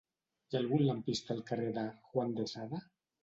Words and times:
Hi 0.45 0.55
ha 0.55 0.59
algun 0.63 0.81
lampista 0.85 1.35
al 1.37 1.43
carrer 1.51 1.67
de 1.77 1.83
Juan 2.09 2.35
de 2.39 2.47
Sada? 2.55 2.81